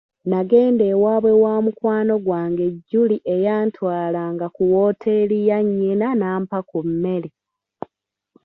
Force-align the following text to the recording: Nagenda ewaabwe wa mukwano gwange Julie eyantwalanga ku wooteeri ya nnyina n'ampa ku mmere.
Nagenda 0.31 0.83
ewaabwe 0.93 1.31
wa 1.43 1.55
mukwano 1.65 2.13
gwange 2.25 2.65
Julie 2.89 3.23
eyantwalanga 3.35 4.47
ku 4.55 4.63
wooteeri 4.71 5.37
ya 5.49 5.57
nnyina 5.65 6.07
n'ampa 6.19 6.57
ku 6.69 6.77
mmere. 6.87 7.29